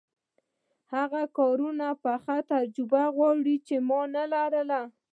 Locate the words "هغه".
0.93-1.21